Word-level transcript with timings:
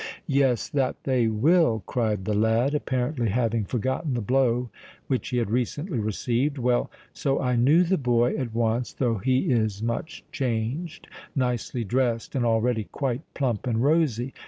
"Yes—that 0.25 0.95
they 1.03 1.27
will!" 1.27 1.83
cried 1.85 2.25
the 2.25 2.33
lad, 2.33 2.73
apparently 2.73 3.29
having 3.29 3.65
forgotten 3.65 4.15
the 4.15 4.21
blow 4.21 4.71
which 5.05 5.29
he 5.29 5.37
had 5.37 5.51
recently 5.51 5.99
received. 5.99 6.57
"Well, 6.57 6.89
so 7.13 7.39
I 7.39 7.55
knew 7.55 7.83
the 7.83 7.99
boy 7.99 8.35
at 8.35 8.51
once, 8.51 8.93
though 8.93 9.19
he 9.19 9.51
is 9.51 9.83
much 9.83 10.23
changed—nicely 10.31 11.83
dressed, 11.83 12.33
and 12.33 12.43
already 12.43 12.85
quite 12.85 13.21
plump 13.35 13.67
and 13.67 13.83
rosy. 13.83 14.33